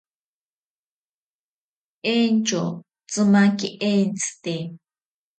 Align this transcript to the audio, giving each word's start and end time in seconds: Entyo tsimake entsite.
Entyo 2.13 2.63
tsimake 3.09 3.67
entsite. 3.91 4.55